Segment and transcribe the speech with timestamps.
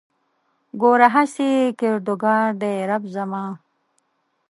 [0.81, 3.45] ګوره هسې کردګار دی رب زما